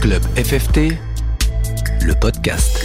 [0.00, 0.92] Club FFT,
[2.02, 2.78] le podcast.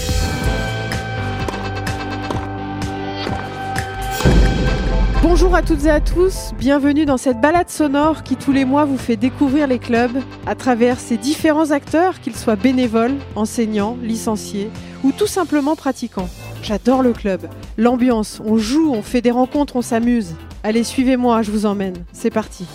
[5.22, 8.86] Bonjour à toutes et à tous, bienvenue dans cette balade sonore qui tous les mois
[8.86, 10.18] vous fait découvrir les clubs
[10.48, 14.70] à travers ces différents acteurs, qu'ils soient bénévoles, enseignants, licenciés
[15.04, 16.30] ou tout simplement pratiquants.
[16.64, 17.42] J'adore le club,
[17.78, 20.36] l'ambiance, on joue, on fait des rencontres, on s'amuse.
[20.64, 21.96] Allez, suivez-moi, je vous emmène.
[22.14, 22.66] C'est parti.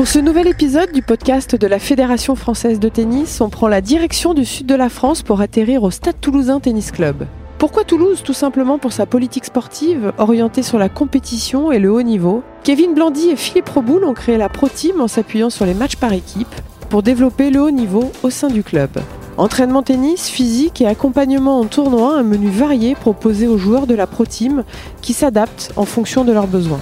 [0.00, 3.82] Pour ce nouvel épisode du podcast de la Fédération française de tennis, on prend la
[3.82, 7.26] direction du sud de la France pour atterrir au Stade Toulousain Tennis Club.
[7.58, 12.00] Pourquoi Toulouse Tout simplement pour sa politique sportive orientée sur la compétition et le haut
[12.00, 12.42] niveau?
[12.64, 15.96] Kevin Blandy et Philippe Roboul ont créé la Pro Team en s'appuyant sur les matchs
[15.96, 16.54] par équipe
[16.88, 18.88] pour développer le haut niveau au sein du club.
[19.36, 24.06] Entraînement tennis, physique et accompagnement en tournoi, un menu varié proposé aux joueurs de la
[24.06, 24.64] Pro Team
[25.02, 26.80] qui s'adaptent en fonction de leurs besoins.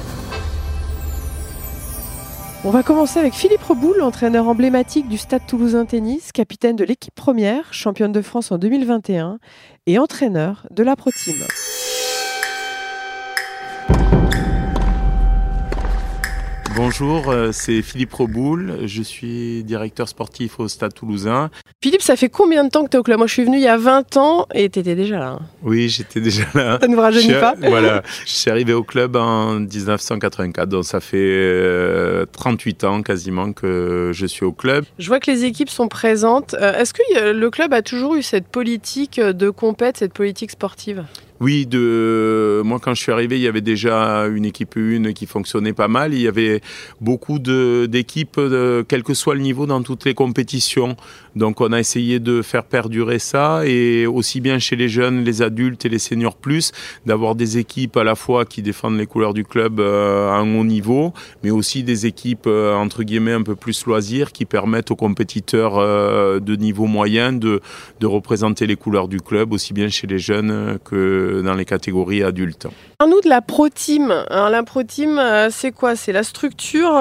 [2.68, 7.14] On va commencer avec Philippe Reboul, entraîneur emblématique du Stade Toulousain Tennis, capitaine de l'équipe
[7.14, 9.38] première, championne de France en 2021
[9.86, 11.36] et entraîneur de la Pro Team.
[16.82, 21.50] Bonjour, euh, c'est Philippe Reboul, je suis directeur sportif au Stade Toulousain.
[21.82, 23.18] Philippe, ça fait combien de temps que tu es au club?
[23.18, 25.28] Moi je suis venu il y a 20 ans et tu étais déjà là.
[25.30, 25.46] hein.
[25.64, 26.78] Oui, j'étais déjà là.
[26.80, 27.54] Ça ne vous rajeunit pas?
[27.58, 33.52] Voilà, je suis arrivé au club en 1984, donc ça fait euh, 38 ans quasiment
[33.52, 34.84] que je suis au club.
[35.00, 36.54] Je vois que les équipes sont présentes.
[36.60, 40.52] Euh, Est-ce que euh, le club a toujours eu cette politique de compète, cette politique
[40.52, 41.02] sportive?
[41.40, 45.26] Oui, de moi quand je suis arrivé, il y avait déjà une équipe 1 qui
[45.26, 46.12] fonctionnait pas mal.
[46.12, 46.60] Il y avait
[47.00, 50.96] beaucoup d'équipes, de, quel que soit le niveau, dans toutes les compétitions.
[51.38, 55.40] Donc on a essayé de faire perdurer ça et aussi bien chez les jeunes, les
[55.40, 56.72] adultes et les seniors plus,
[57.06, 60.58] d'avoir des équipes à la fois qui défendent les couleurs du club euh, à un
[60.58, 61.12] haut niveau,
[61.44, 65.78] mais aussi des équipes euh, entre guillemets un peu plus loisirs qui permettent aux compétiteurs
[65.78, 67.60] euh, de niveau moyen de,
[68.00, 72.24] de représenter les couleurs du club aussi bien chez les jeunes que dans les catégories
[72.24, 72.66] adultes.
[73.00, 74.12] nous de la Pro Team.
[74.28, 75.20] Alors, la Pro Team,
[75.50, 75.94] c'est quoi?
[75.94, 76.92] C'est la structure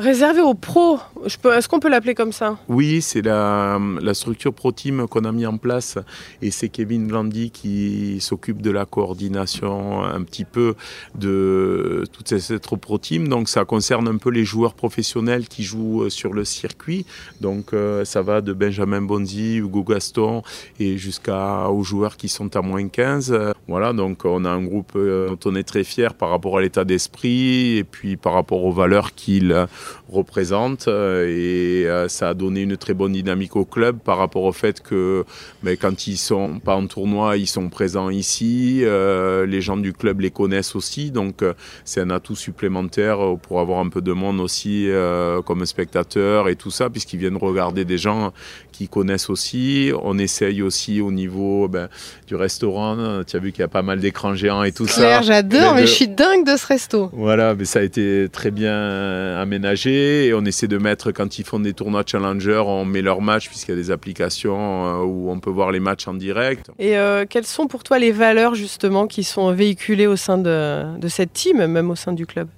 [0.00, 1.00] réservée aux pros.
[1.24, 2.58] Est-ce qu'on peut l'appeler comme ça?
[2.68, 5.98] Oui, c'est la, la structure Pro Team qu'on a mis en place
[6.40, 10.74] et c'est Kevin Landy qui s'occupe de la coordination un petit peu
[11.14, 13.28] de toute cette Pro Team.
[13.28, 17.06] Donc ça concerne un peu les joueurs professionnels qui jouent sur le circuit.
[17.40, 20.42] Donc euh, ça va de Benjamin Bonzi, Hugo Gaston
[20.80, 23.32] et jusqu'à aux joueurs qui sont à moins 15.
[23.32, 26.58] Euh, Voilà, donc on a un groupe euh, dont on est très fier par rapport
[26.58, 29.66] à l'état d'esprit et puis par rapport aux valeurs qu'il euh,
[30.10, 34.44] représente euh, et euh, ça a donné une très bonne dynamique au club par rapport
[34.44, 35.24] au fait que
[35.62, 39.92] ben, quand ils sont pas en tournoi, ils sont présents ici, euh, les gens du
[39.92, 44.00] club les connaissent aussi, donc euh, c'est un atout supplémentaire euh, pour avoir un peu
[44.00, 48.32] de monde aussi euh, comme spectateur et tout ça, puisqu'ils viennent regarder des gens
[48.72, 49.92] qui connaissent aussi.
[50.02, 51.88] On essaye aussi au niveau ben,
[52.26, 55.22] du restaurant, tu as vu qu'il y a pas mal d'écrans géants et tout ça.
[55.22, 57.10] J'adore, Mais mais je suis dingue de ce resto.
[57.12, 61.44] Voilà, mais ça a été très bien aménagé et on essaie de mettre, quand ils
[61.44, 65.40] font des tournois Challenger, on met leurs puisqu'il y a des applications euh, où on
[65.40, 66.70] peut voir les matchs en direct.
[66.78, 70.98] Et euh, quelles sont pour toi les valeurs justement qui sont véhiculées au sein de,
[70.98, 72.48] de cette team, même au sein du club?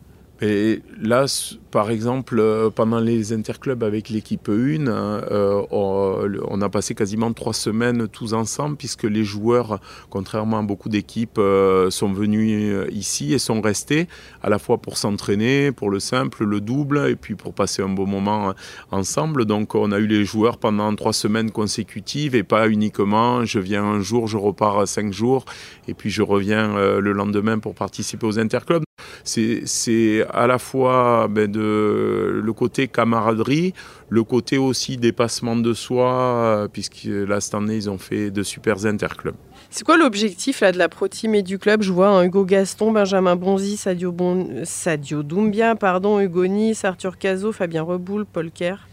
[0.46, 1.24] Et là,
[1.70, 7.54] par exemple, euh, pendant les interclubs avec l'équipe 1, euh, on, a passé quasiment trois
[7.54, 13.38] semaines tous ensemble, puisque les joueurs, contrairement à beaucoup d'équipes, euh, sont venus ici et
[13.38, 14.06] sont restés,
[14.42, 17.88] à la fois pour s'entraîner, pour le simple, le double, et puis pour passer un
[17.88, 18.52] beau moment
[18.90, 19.46] ensemble.
[19.46, 23.84] Donc on a eu les joueurs pendant trois semaines consécutives, et pas uniquement je viens
[23.84, 25.46] un jour, je repars cinq jours,
[25.88, 28.83] et puis je reviens le lendemain pour participer aux interclubs
[29.24, 33.74] c'est à la fois ben, de, le côté camaraderie,
[34.08, 38.42] le côté aussi dépassement de soi, euh, puisque là, cette année, ils ont fait de
[38.42, 39.34] super interclubs.
[39.70, 41.82] C'est quoi l'objectif de la pro team et du club?
[41.82, 44.62] Je vois Hugo Gaston, Benjamin Bonzi, Sadio, bon...
[44.64, 48.86] Sadio Doumbia, pardon, Hugo Nice, Arthur Cazot, Fabien Reboul, Paul Kerr.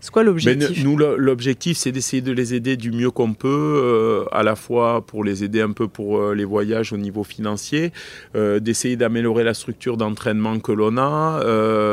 [0.00, 4.24] C'est quoi l'objectif nous, l'objectif, c'est d'essayer de les aider du mieux qu'on peut, euh,
[4.30, 7.92] à la fois pour les aider un peu pour euh, les voyages au niveau financier,
[8.36, 11.42] euh, d'essayer d'améliorer la structure d'entraînement que l'on a,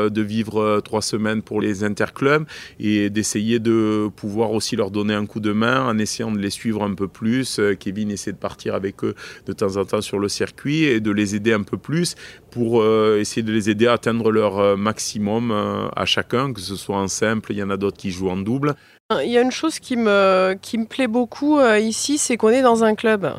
[0.08, 2.44] de vivre trois semaines pour les interclubs
[2.78, 6.50] et d'essayer de pouvoir aussi leur donner un coup de main en essayant de les
[6.50, 7.60] suivre un peu plus.
[7.80, 9.14] Kevin essaie de partir avec eux
[9.46, 12.14] de temps en temps sur le circuit et de les aider un peu plus
[12.50, 12.84] pour
[13.16, 15.50] essayer de les aider à atteindre leur maximum
[15.94, 18.36] à chacun, que ce soit en simple, il y en a d'autres qui jouent en
[18.36, 18.74] double.
[19.22, 22.48] Il y a une chose qui me, qui me plaît beaucoup euh, ici, c'est qu'on
[22.50, 23.32] est dans un club.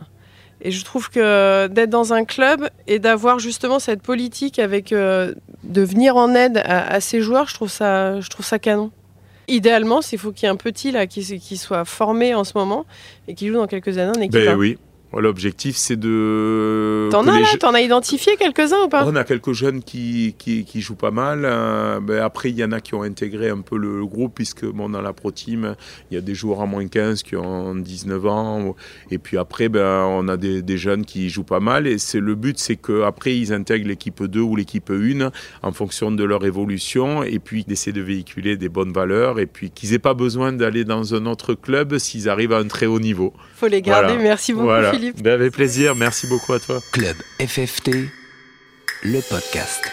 [0.61, 5.33] Et je trouve que d'être dans un club et d'avoir justement cette politique avec euh,
[5.63, 8.91] de venir en aide à, ces joueurs, je trouve ça, je trouve ça canon.
[9.47, 12.53] Idéalement, il faut qu'il y ait un petit là qui, qui, soit formé en ce
[12.55, 12.85] moment
[13.27, 14.43] et qui joue dans quelques années en équipe.
[14.43, 14.77] Ben oui,
[15.19, 17.09] L'objectif, c'est de.
[17.11, 20.63] T'en as là T'en as identifié quelques-uns ou pas On a quelques jeunes qui, qui,
[20.63, 21.41] qui jouent pas mal.
[21.43, 24.65] Euh, ben après, il y en a qui ont intégré un peu le, groupe, puisque
[24.65, 25.75] bon, dans la Pro Team,
[26.11, 28.75] il y a des joueurs à moins 15 qui ont 19 ans.
[29.09, 31.87] Et puis après, ben, on a des, des jeunes qui jouent pas mal.
[31.87, 35.31] Et le but, c'est qu'après, ils intègrent l'équipe 2 ou l'équipe 1
[35.63, 37.23] en fonction de leur évolution.
[37.23, 39.39] Et puis d'essayer de véhiculer des bonnes valeurs.
[39.39, 42.67] Et puis qu'ils n'aient pas besoin d'aller dans un autre club s'ils arrivent à un
[42.67, 43.33] très haut niveau.
[43.55, 44.17] faut les garder.
[44.17, 44.67] Merci beaucoup.
[45.15, 46.81] Ben, avec plaisir, merci beaucoup à toi.
[46.91, 47.91] Club FFT,
[49.03, 49.91] le podcast.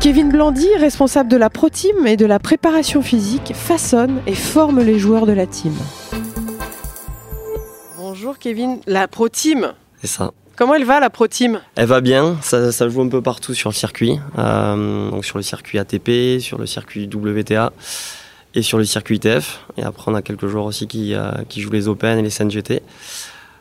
[0.00, 4.80] Kevin Blandy, responsable de la Pro Team et de la préparation physique, façonne et forme
[4.82, 5.74] les joueurs de la team.
[7.96, 9.72] Bonjour Kevin, la Pro Team.
[10.00, 10.30] C'est ça.
[10.56, 11.60] Comment elle va la Pro Team?
[11.76, 14.18] Elle va bien, ça, joue un peu partout sur le circuit.
[14.38, 17.72] Euh, donc sur le circuit ATP, sur le circuit WTA
[18.54, 19.64] et sur le circuit ITF.
[19.76, 22.30] Et après on a quelques joueurs aussi qui, euh, qui jouent les Open et les
[22.30, 22.82] CNGT.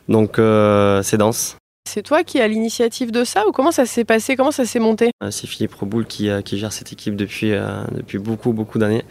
[0.09, 1.56] Donc euh, c'est dense.
[1.89, 4.35] C'est toi qui as l'initiative de ça ou comment ça s'est passé?
[4.35, 5.09] Comment ça s'est monté?
[5.23, 7.51] Euh, C'est Philippe Reboul qui, euh, qui, gère cette équipe depuis,
[7.91, 9.03] depuis beaucoup, beaucoup d'années.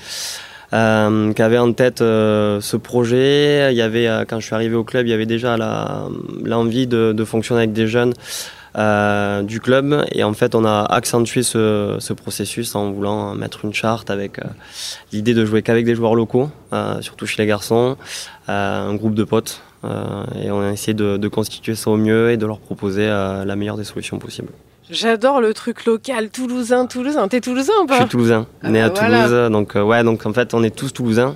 [0.74, 3.72] Euh, qui avait en tête ce projet.
[3.72, 7.12] Il y avait, quand je suis arrivé au club, il y avait déjà l'envie de,
[7.12, 8.12] de, fonctionner avec des jeunes
[9.44, 10.04] du club.
[10.12, 14.38] Et en fait, on a accentué ce, ce processus en voulant mettre une charte avec
[15.10, 16.48] l'idée de jouer qu'avec des joueurs locaux,
[17.00, 17.96] surtout chez les garçons,
[18.46, 22.46] un groupe de potes et on a essayé de, constituer ça au mieux et de
[22.46, 24.48] leur proposer euh, la meilleure des solutions possibles.
[24.90, 27.28] J'adore le truc local, toulousain, toulousain.
[27.28, 27.94] T'es toulousain ou pas?
[27.96, 29.50] Je suis toulousain, ah né à bah Toulouse.
[29.50, 31.34] Donc euh, ouais, donc en fait on est tous toulousains,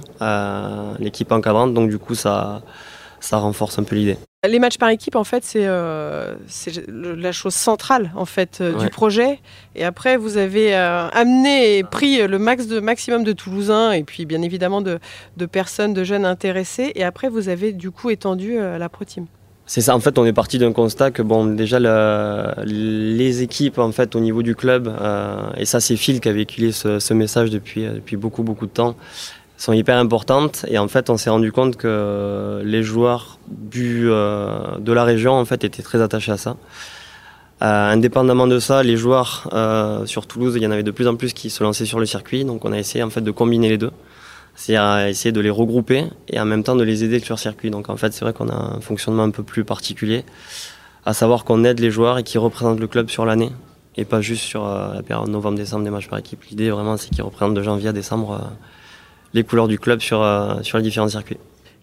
[0.99, 2.63] l'équipe encadrante, donc du coup ça,
[3.21, 4.17] ça renforce un peu l'idée.
[4.49, 6.35] Les matchs par équipe, en fait, c'est euh,
[6.89, 9.39] la chose centrale en fait euh, du projet.
[9.77, 14.03] Et après, vous avez euh, amené et pris le max de maximum de Toulousains et
[14.03, 14.99] puis bien évidemment de,
[15.47, 16.91] personnes, de jeunes intéressés.
[16.97, 19.27] Et après, vous avez du coup étendu la Pro Team.
[19.65, 19.95] C'est ça.
[19.95, 21.79] En fait, on est parti d'un constat que bon, déjà
[22.65, 24.93] les équipes en fait au niveau du club,
[25.57, 28.73] et ça c'est Phil qui a véhiculé ce, ce message depuis depuis beaucoup beaucoup de
[28.73, 28.97] temps
[29.63, 30.67] sont hyper importantes.
[30.67, 35.35] Et en fait, on s'est rendu compte que les joueurs du, euh, de la région
[35.35, 36.57] en fait, étaient très attachés à ça.
[37.63, 41.07] Euh, indépendamment de ça, les joueurs euh, sur Toulouse, il y en avait de plus
[41.07, 42.45] en plus qui se lançaient sur le circuit.
[42.45, 43.93] Donc on a essayé en fait de combiner les deux.
[44.57, 47.71] C'est-à-dire essayer de les regrouper et en même temps de les aider sur le circuit.
[47.71, 50.25] Donc en fait, c'est vrai qu'on a un fonctionnement un peu plus particulier,
[51.07, 53.53] à savoir qu'on aide les joueurs et qui représentent le club sur l'année
[53.97, 56.43] et pas juste sur la période novembre-décembre des matchs par équipe.
[56.51, 58.41] L'idée vraiment, c'est qu'ils représentent de janvier à décembre
[59.35, 61.39] les couleurs du club sur, euh, sur les différents circuits.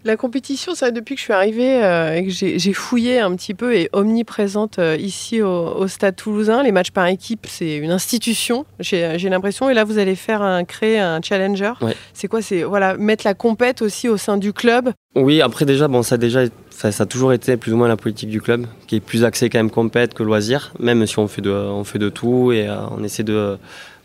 [0.05, 3.53] La compétition, ça, depuis que je suis arrivée euh, et que j'ai fouillé un petit
[3.53, 6.63] peu, est omniprésente euh, ici au, Stade Toulousain.
[6.63, 9.69] Les matchs par équipe, c'est une institution, j'ai l'impression.
[9.69, 11.73] Et là, vous allez faire un, créer un challenger.
[12.13, 14.91] C'est quoi C'est voilà mettre la compète aussi au sein du club?
[15.15, 17.97] Oui, après déjà, bon, ça a déjà, ça, a toujours été plus ou moins la
[17.97, 20.71] politique du club, qui est plus axée quand même compète que loisir.
[20.79, 23.57] Même si on fait de, on fait de tout et on essaie de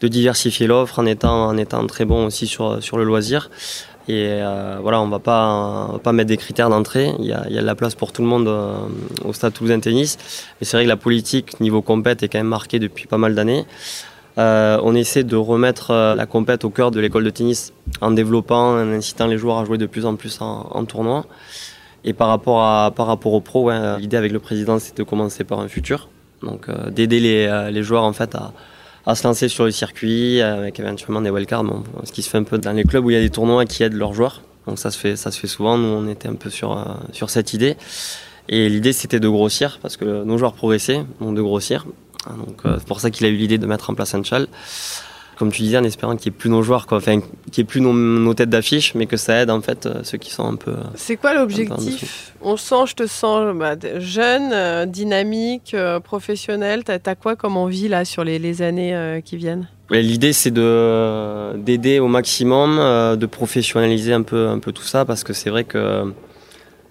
[0.04, 3.50] de diversifier l'offre en étant, en étant très bon aussi sur, sur le loisir.
[4.06, 7.14] Et euh, voilà, on ne va pas mettre des critères d'entrée.
[7.20, 8.74] Il y, a, y a de la place pour tout le monde euh,
[9.24, 10.18] au Stade Toulousain Tennis.
[10.60, 13.34] Mais c'est vrai que la politique niveau compète est quand même marquée depuis pas mal
[13.34, 13.64] d'années.
[14.36, 18.74] Euh, on essaie de remettre la compète au cœur de l'école de tennis en développant,
[18.74, 21.24] en incitant les joueurs à jouer de plus en plus en, en tournoi.
[22.04, 25.44] Et par rapport, à, par rapport aux pros, l'idée avec le président, c'est de commencer
[25.44, 26.08] par un futur.
[26.42, 28.52] Donc d'aider les, les joueurs en fait à,
[29.06, 31.64] à se lancer sur le circuit avec éventuellement des wildcards.
[31.64, 33.30] Bon, ce qui se fait un peu dans les clubs où il y a des
[33.30, 34.42] tournois qui aident leurs joueurs.
[34.66, 35.76] Donc ça se fait, ça se fait souvent.
[35.76, 37.76] Nous, on était un peu sur, euh, sur cette idée.
[38.48, 41.86] Et l'idée, c'était de grossir parce que nos joueurs progressaient, donc de grossir.
[42.26, 44.48] Donc euh, c'est pour ça qu'il a eu l'idée de mettre en place un chal
[45.38, 46.98] comme tu disais, en espérant qu'il n'y ait plus nos joueurs, quoi.
[46.98, 50.00] Enfin, qu'il n'y ait plus nos, têtes d'affiche, mais que ça aide en fait euh,
[50.02, 50.72] ceux qui sont un peu.
[50.72, 56.84] Euh, c'est quoi l'objectif On sent, je te sens bah, jeune, euh, dynamique, professionnel.
[56.84, 59.68] T'as as quoi comme envie là sur les, années qui viennent?
[59.90, 62.76] L'idée, c'est de d'aider au maximum,
[63.16, 66.12] de professionnaliser un peu un peu tout ça, parce que c'est vrai que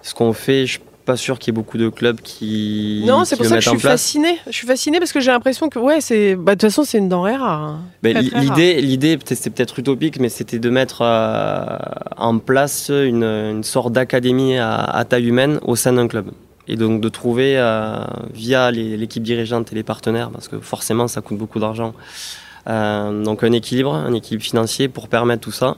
[0.02, 3.04] ce qu'on fait, je pas sûr qu'il y ait beaucoup de clubs qui.
[3.06, 4.38] Non, c'est pour ça que je suis fascinée.
[4.48, 6.36] Je suis fascinée parce que j'ai l'impression que, ouais, c'est.
[6.36, 7.62] Bah, de toute façon, c'est une denrée rare.
[7.62, 7.82] Hein.
[8.04, 11.78] l'idée, l'idée, c'était peut-être utopique, mais c'était de mettre euh,
[12.18, 16.32] en place une, une sorte d'académie à, taille humaine au sein d'un club.
[16.68, 21.20] Et donc de trouver, euh, via l'équipe dirigeante et les partenaires, parce que forcément, ça
[21.20, 21.94] coûte beaucoup d'argent,
[22.68, 25.76] euh, donc un équilibre, un équilibre financier pour permettre tout ça.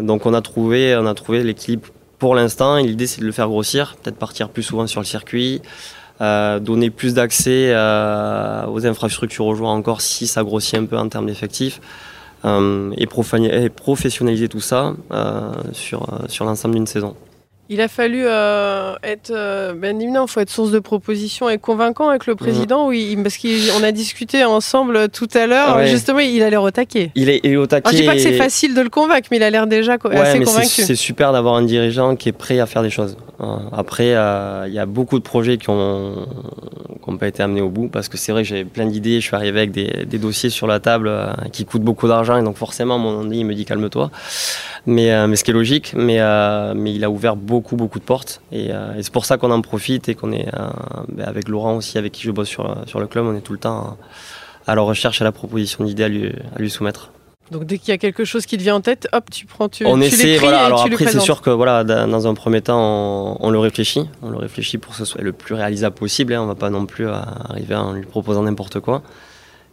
[0.00, 1.88] donc on a trouvé, on a trouvé l'équilibre
[2.22, 5.60] pour l'instant, l'idée c'est de le faire grossir, peut-être partir plus souvent sur le circuit,
[6.20, 10.96] euh, donner plus d'accès euh, aux infrastructures aux joueurs encore si ça grossit un peu
[10.96, 11.80] en termes d'effectifs.
[12.44, 13.08] Euh, et,
[13.64, 14.94] et, professionnaliser tout ça
[15.72, 17.16] sur, sur l'ensemble d'une saison.
[17.72, 22.10] Il a fallu euh, être, euh, ben évidemment, faut être source de proposition et convaincant
[22.10, 25.86] avec le président, oui, parce qu'on a discuté ensemble tout à l'heure.
[25.86, 27.12] Justement, il a l'air au taquet.
[27.14, 27.92] Il est, il est au taquet.
[27.92, 30.40] je dis pas que c'est facile de le convaincre, mais il a l'air déjà assez
[30.40, 30.82] convaincu.
[30.82, 33.16] C'est super d'avoir un dirigeant qui est prêt à faire des choses.
[33.40, 33.62] Hein.
[33.72, 36.26] Après, euh, il y a beaucoup de projets qui ont,
[37.02, 39.20] qui pas été amenés au bout, parce que c'est vrai que j'ai plein d'idées.
[39.20, 42.36] Je suis arrivé avec des, des, dossiers sur la table euh, qui coûtent beaucoup d'argent,
[42.36, 44.10] et donc forcément, mon il me dit calme-toi.
[44.86, 46.20] Mais, euh, mais ce qui est logique, mais,
[46.74, 49.60] mais il a ouvert beaucoup, beaucoup de portes, et, et c'est pour ça qu'on en
[49.60, 50.48] profite et qu'on est
[51.08, 53.52] ben, avec Laurent aussi, avec qui je bosse sur, sur le club, on est tout
[53.52, 53.96] le temps
[54.66, 57.10] à la recherche à la proposition d'idées à lui, à lui soumettre.
[57.52, 59.68] Donc dès qu'il y a quelque chose qui te vient en tête, hop, tu prends,
[59.68, 60.64] tu, on tu essaie, voilà.
[60.64, 64.38] Alors après, c'est sûr que voilà, dans un premier temps, on, le réfléchit, on le
[64.38, 66.32] réfléchit pour que ce soit le plus réalisable possible.
[66.32, 66.40] Hein.
[66.42, 69.02] On va pas non plus arriver en lui proposant n'importe quoi.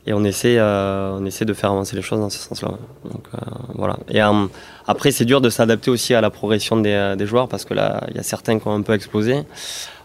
[0.07, 2.71] Et on essaie, euh, on essaie de faire avancer les choses dans ce sens-là.
[3.05, 3.37] Donc euh,
[3.75, 3.97] voilà.
[4.09, 4.47] Et euh,
[4.87, 8.03] après, c'est dur de s'adapter aussi à la progression des, des, joueurs parce que là,
[8.09, 9.43] il y a certains qui ont un peu explosé.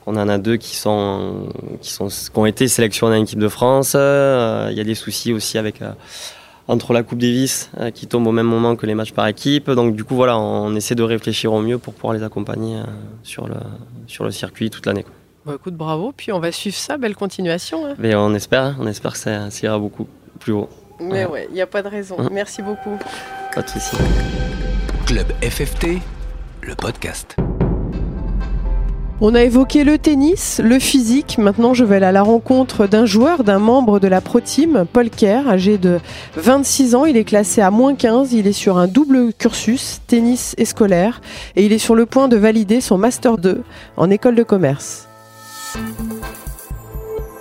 [0.06, 1.48] On en a deux qui sont,
[1.80, 3.94] qui sont, qui ont été sélectionnés en équipe de France.
[3.94, 5.80] Il y a des soucis aussi avec
[6.68, 9.70] entre la Coupe Davis euh, qui tombe au même moment que les matchs par équipe.
[9.70, 12.84] Donc du coup voilà, on essaie de réfléchir au mieux pour pouvoir les accompagner euh,
[13.22, 13.56] sur, le,
[14.06, 15.04] sur le circuit toute l'année.
[15.44, 17.86] Bon, écoute, bravo, puis on va suivre ça, belle continuation.
[17.86, 17.94] Hein.
[17.98, 18.76] Mais on espère, hein.
[18.80, 20.08] on espère que ça, ira beaucoup
[20.40, 20.70] plus haut.
[21.00, 22.16] Mais ouais, il n'y a pas de raison.
[22.18, 22.28] Mmh.
[22.32, 22.98] Merci beaucoup.
[23.54, 23.96] Pas de soucis.
[25.06, 25.98] Club FFT,
[26.62, 27.36] le podcast.
[29.26, 31.38] On a évoqué le tennis, le physique.
[31.38, 34.84] Maintenant, je vais aller à la rencontre d'un joueur, d'un membre de la Pro Team,
[34.92, 35.98] Paul Kerr, âgé de
[36.36, 37.06] 26 ans.
[37.06, 38.34] Il est classé à moins 15.
[38.34, 41.22] Il est sur un double cursus, tennis et scolaire.
[41.56, 43.62] Et il est sur le point de valider son Master 2
[43.96, 45.08] en école de commerce.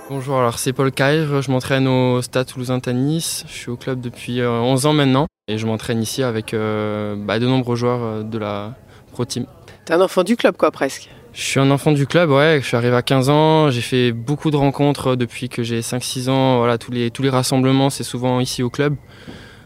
[0.08, 1.42] Bonjour, alors c'est Paul Kerr.
[1.42, 3.44] Je m'entraîne au Stade Toulousain Tennis.
[3.46, 5.26] Je suis au club depuis 11 euh, ans maintenant.
[5.48, 8.72] Et je m'entraîne ici avec euh, bah, de nombreux joueurs euh, de la
[9.12, 9.44] Pro Team.
[9.84, 12.60] T'es un enfant du club, quoi, presque je suis un enfant du club, ouais.
[12.62, 13.70] Je suis arrivé à 15 ans.
[13.70, 16.58] J'ai fait beaucoup de rencontres depuis que j'ai 5-6 ans.
[16.58, 18.94] Voilà, tous les, tous les rassemblements, c'est souvent ici au club.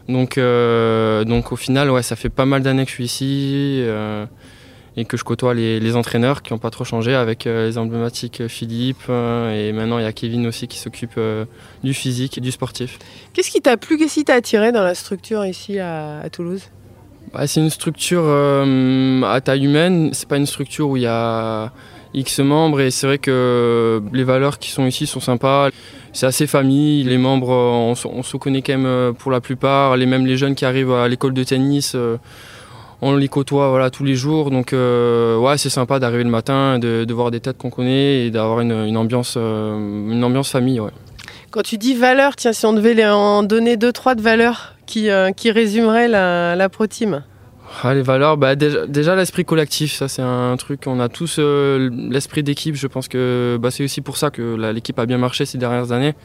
[0.07, 3.81] Donc, euh, donc au final, ouais, ça fait pas mal d'années que je suis ici
[3.83, 4.25] euh,
[4.97, 8.47] et que je côtoie les, entraîneurs qui n'ont pas trop changé avec euh, les emblématiques
[8.47, 9.07] Philippe.
[9.07, 11.19] et maintenant, il y a Kevin aussi qui s'occupe
[11.83, 12.97] du physique et du sportif.
[13.33, 16.63] Qu'est-ce qui t'a plu, qu'est-ce qui t'a attiré dans la structure ici à Toulouse?
[17.45, 21.71] C'est une structure euh, à taille humaine, c'est pas une structure où il y a
[22.13, 25.69] X membres et c'est vrai que les valeurs qui sont ici sont sympas.
[26.11, 30.07] C'est assez famille, les membres, on, se connaît quand même euh, pour la plupart, les,
[30.07, 32.17] même les jeunes qui arrivent à l'école de tennis, euh,
[33.01, 34.49] on les côtoie voilà, tous les jours.
[34.49, 38.61] Donc ouais, c'est sympa d'arriver le matin, de, voir des têtes qu'on connaît et d'avoir
[38.61, 40.81] une, ambiance, une ambiance famille.
[41.51, 45.11] Quand tu dis valeurs, tiens, si on devait en donner deux, trois de valeurs qui,
[45.11, 47.23] euh, qui résumerait la, la Pro Team
[47.83, 51.91] ah, les valeurs, bah, déjà, l'esprit collectif, ça c'est un truc, on a tous euh,
[51.93, 55.45] l'esprit d'équipe, je pense que bah, c'est aussi pour ça que l'équipe a bien marché
[55.45, 56.15] ces dernières années,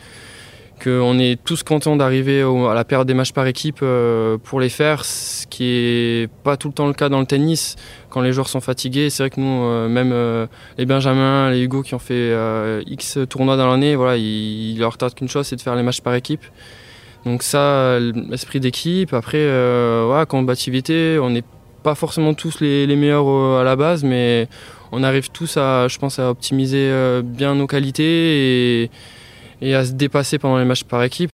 [0.82, 4.70] qu'on est tous contents d'arriver à la période des matchs par équipe euh, pour les
[4.70, 7.76] faire, ce qui est pas tout le temps le cas dans le tennis,
[8.08, 11.94] quand les joueurs sont fatigués, c'est vrai que nous, même les Benjamins, les Hugo qui
[11.94, 12.32] ont fait
[12.86, 16.14] X tournois dans l'année, voilà, il, leur qu'une chose, c'est de faire les matchs par
[16.14, 16.44] équipe.
[17.24, 19.14] Donc ça, l'esprit d'équipe.
[19.14, 21.44] Après, euh, combativité, on n'est
[21.82, 24.48] pas forcément tous les, meilleurs euh, à la base, mais
[24.92, 28.90] on arrive tous à, je pense, à optimiser euh, bien nos qualités
[29.62, 31.30] et, à se dépasser pendant les matchs par équipe.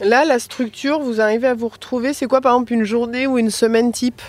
[0.00, 3.36] Là, la structure, vous arrivez à vous retrouver, c'est quoi par exemple une journée ou
[3.36, 4.22] une semaine type?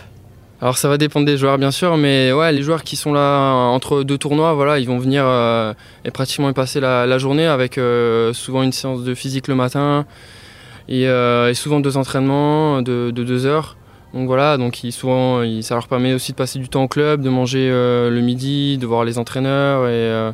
[0.61, 3.53] Alors ça va dépendre des joueurs bien sûr, mais ouais, les joueurs qui sont là
[3.53, 5.23] entre deux tournois, voilà, ils vont venir
[6.03, 7.79] et pratiquement y passer la, journée avec
[8.33, 10.05] souvent une séance de physique le matin,
[10.91, 13.77] euh, et, souvent deux entraînements de, deux heures.
[14.13, 17.29] Donc voilà, donc souvent, ça leur permet aussi de passer du temps au club, de
[17.29, 20.31] manger euh, le midi, de voir les entraîneurs et, euh,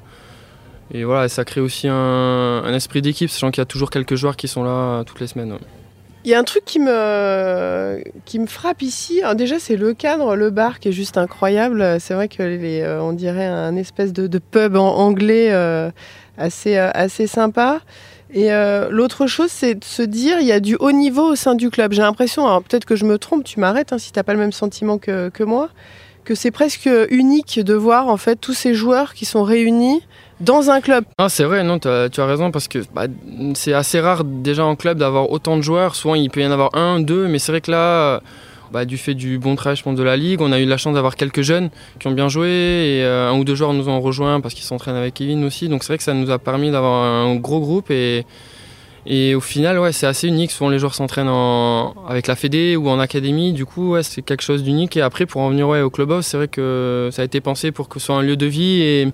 [1.03, 4.47] voilà, ça crée aussi un, esprit d'équipe, sachant qu'il y a toujours quelques joueurs qui
[4.47, 5.57] sont là toutes les semaines.
[6.23, 9.21] Il y a un truc qui me, qui me frappe ici.
[9.35, 11.97] déjà, c'est le cadre, le bar qui est juste incroyable.
[11.99, 15.51] C'est vrai que on dirait un espèce de, de pub en anglais
[16.37, 17.81] assez, assez sympa.
[18.35, 21.35] Et euh, l'autre chose, c'est de se dire, il y a du haut niveau au
[21.35, 21.93] sein du club.
[21.93, 24.33] J'ai l'impression, alors peut-être que je me trompe, tu m'arrêtes hein, si tu n'as pas
[24.33, 25.69] le même sentiment que, moi,
[26.25, 30.01] que c'est presque unique de voir en fait tous ces joueurs qui sont réunis
[30.41, 31.05] dans un club.
[31.17, 33.05] Ah, c'est vrai, non, tu as, raison, parce que bah,
[33.53, 35.95] c'est assez rare déjà en club d'avoir autant de joueurs.
[35.95, 38.21] Souvent, il peut y en avoir un, deux, mais c'est vrai que là,
[38.71, 41.15] bah, du fait du bon travail de la Ligue, on a eu la chance d'avoir
[41.15, 41.69] quelques jeunes
[41.99, 44.63] qui ont bien joué et euh, un ou deux joueurs nous ont rejoints parce qu'ils
[44.63, 45.69] s'entraînent avec Kevin aussi.
[45.69, 48.25] Donc c'est vrai que ça nous a permis d'avoir un gros groupe et,
[49.35, 50.51] au final, ouais, c'est assez unique.
[50.51, 51.29] Souvent les joueurs s'entraînent
[52.07, 53.53] avec la Fédé ou en académie.
[53.53, 54.97] Du coup, ouais, c'est quelque chose d'unique.
[54.97, 57.71] Et après, pour en venir ouais, au clubhouse, c'est vrai que ça a été pensé
[57.71, 59.07] pour que ce soit un lieu de vie et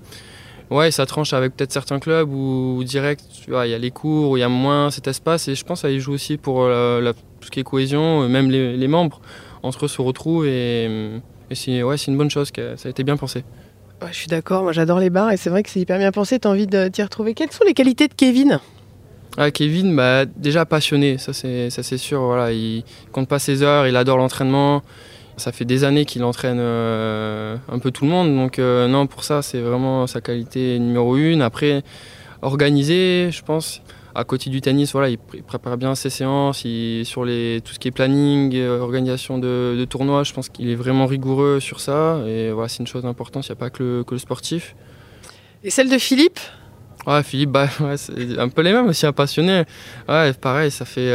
[0.70, 4.38] ouais, ça tranche avec peut-être certains clubs où direct, il y a les cours, où
[4.38, 5.50] il y a moins cet espace.
[5.50, 8.30] Et je pense que ça y joue aussi pour la, tout ce qui est cohésion,
[8.30, 9.20] même les, membres
[9.64, 10.48] entre eux se retrouvent.
[10.48, 10.90] Et,
[11.54, 13.44] c'est ouais, une bonne chose, que ça a été bien pensé.
[14.08, 16.40] je suis d'accord, moi j'adore les bars et c'est vrai que c'est hyper bien pensé.
[16.40, 17.34] Tu as envie de t'y retrouver.
[17.34, 18.60] Quelles sont les qualités de Kevin?
[19.38, 22.22] Ah, Kevin, bah, déjà passionné, ça c'est, ça c'est sûr.
[22.22, 24.84] Voilà, il compte pas ses heures, il adore l'entraînement.
[25.38, 28.36] Ça fait des années qu'il entraîne euh, un peu tout le monde.
[28.36, 31.42] Donc, euh, non, pour ça, c'est vraiment sa qualité numéro une.
[31.42, 31.84] Après,
[32.42, 33.82] organisé, je pense.
[34.13, 36.60] À côté du tennis, voilà, il, prépare bien ses séances.
[37.03, 40.75] sur les, tout ce qui est planning, euh, organisation de, tournois, je pense qu'il est
[40.75, 42.22] vraiment rigoureux sur ça.
[42.27, 44.75] Et voilà, c'est une chose importante, il n'y a pas que le, que le sportif.
[45.63, 46.39] Et celle de Philippe?
[47.08, 49.63] Ouais, Philippe, bah, c'est un peu les mêmes aussi, un passionné.
[50.08, 51.12] Ouais, pareil, ça fait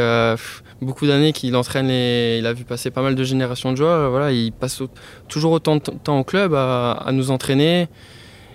[0.81, 4.09] beaucoup d'années qu'il entraîne et il a vu passer pas mal de générations de joueurs.
[4.09, 4.81] Voilà, il passe
[5.27, 7.87] toujours autant de temps au club à, nous entraîner.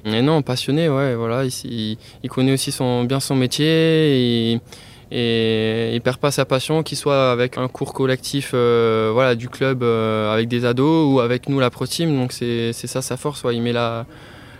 [0.04, 2.74] Et non, passionné, ouais, voilà, il, il connaît aussi
[3.06, 4.60] bien son métier et,
[5.14, 10.32] il perd pas sa passion, qu'il soit avec un cours collectif euh, du club euh,
[10.32, 12.16] avec des ados ou avec nous la Pro Team.
[12.16, 14.06] Donc c'est ça sa force, il met la,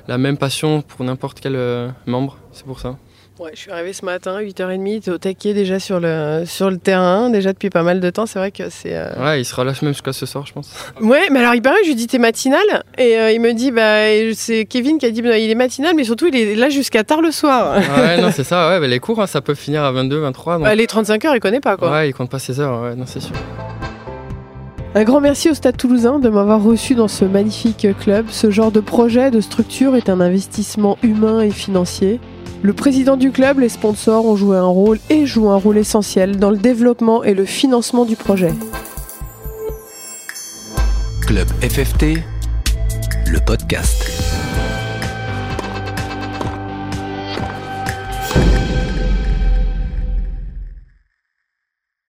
[0.09, 2.97] la même passion pour n'importe quel euh, membre, c'est pour ça.
[3.43, 6.71] Ouais, je suis arrivé ce matin, 8h30, tu es au taquet déjà sur le, sur
[6.71, 8.25] le terrain, déjà depuis pas mal de temps.
[8.25, 8.95] C'est vrai que c'est.
[8.95, 10.73] Euh, ouais, il se relâche même jusqu'à ce soir, je pense.
[11.01, 13.73] Ouais, mais alors il paraît, je lui dis t'es matinal, et euh, il me dit,
[13.73, 16.69] bah, c'est Kevin qui a dit, bah, il est matinal, mais surtout il est là
[16.69, 17.79] jusqu'à tard le soir.
[17.99, 20.59] ouais, non, c'est ça, ouais, bah, les cours, hein, ça peut finir à 22, 23.
[20.59, 20.75] Donc...
[20.77, 21.91] les 35 heures, il connaît pas, quoi.
[21.91, 23.35] Ouais, il compte pas ses heures, ouais, non, c'est sûr.
[24.95, 28.27] Un grand merci au Stade toulousain de m'avoir reçu dans ce magnifique club.
[28.29, 32.21] Ce genre de projet, de structure est un investissement humain et financier.
[32.63, 36.37] Le président du club, les sponsors ont joué un rôle et jouent un rôle essentiel
[36.37, 38.53] dans le développement et le financement du projet.
[41.27, 42.19] Club FFT,
[43.27, 44.12] le podcast.